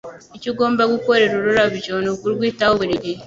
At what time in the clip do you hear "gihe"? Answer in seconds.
3.03-3.19